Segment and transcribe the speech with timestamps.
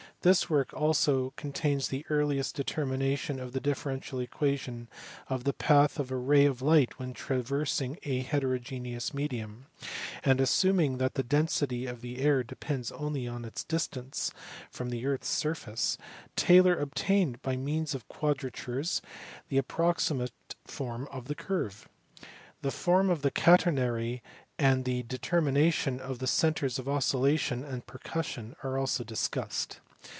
[0.23, 4.87] This work also contains the earliest determination of the differential equation
[5.27, 9.65] of the path of a ray of light when traversing a heterogeneous medium;
[10.23, 14.31] and, assuming that the density of the air depends only on its distance
[14.69, 15.97] from the earth s surface,
[16.35, 19.01] Taylor obtained by means of quadratures
[19.49, 21.89] the approximate form of the curve.
[22.61, 24.21] The form of the catenary
[24.59, 29.79] and the determination of the centres of oscillation and percussion are also discussed.